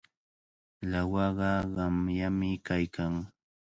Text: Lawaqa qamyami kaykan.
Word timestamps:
Lawaqa 0.91 1.51
qamyami 1.75 2.49
kaykan. 2.67 3.13